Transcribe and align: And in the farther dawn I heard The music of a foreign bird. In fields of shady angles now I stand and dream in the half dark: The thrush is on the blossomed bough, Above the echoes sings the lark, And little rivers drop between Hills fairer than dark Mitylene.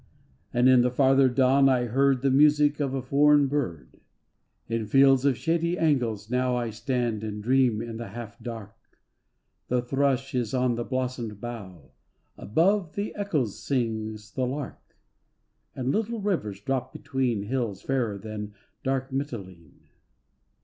And 0.51 0.67
in 0.67 0.81
the 0.81 0.89
farther 0.89 1.29
dawn 1.29 1.69
I 1.69 1.85
heard 1.85 2.23
The 2.23 2.31
music 2.31 2.79
of 2.79 2.95
a 2.95 3.03
foreign 3.03 3.45
bird. 3.45 3.99
In 4.67 4.87
fields 4.87 5.25
of 5.25 5.37
shady 5.37 5.77
angles 5.77 6.27
now 6.27 6.55
I 6.55 6.71
stand 6.71 7.23
and 7.23 7.43
dream 7.43 7.83
in 7.83 7.97
the 7.97 8.07
half 8.07 8.41
dark: 8.41 8.97
The 9.67 9.79
thrush 9.83 10.33
is 10.33 10.55
on 10.55 10.73
the 10.73 10.83
blossomed 10.83 11.39
bough, 11.39 11.91
Above 12.35 12.95
the 12.95 13.13
echoes 13.13 13.59
sings 13.61 14.31
the 14.31 14.47
lark, 14.47 14.95
And 15.75 15.91
little 15.91 16.19
rivers 16.19 16.61
drop 16.61 16.91
between 16.91 17.43
Hills 17.43 17.83
fairer 17.83 18.17
than 18.17 18.55
dark 18.81 19.11
Mitylene. 19.11 19.81